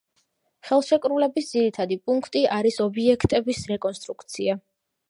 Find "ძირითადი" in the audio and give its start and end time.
1.51-1.99